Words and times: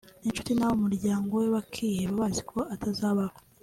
inshuti 0.27 0.51
n’abo 0.53 0.73
mu 0.79 0.83
muryango 0.85 1.31
we 1.39 1.45
bakiheba 1.55 2.13
baziko 2.21 2.57
atazabaho 2.75 3.35